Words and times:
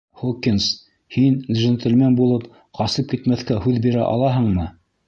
Хокинс, 0.19 0.69
һин, 1.17 1.35
джентльмен 1.59 2.17
булып, 2.23 2.49
ҡасып 2.81 3.13
китмәҫкә 3.15 3.63
һүҙ 3.69 3.81
бирә 3.87 4.07
алаһыңмы? 4.17 4.73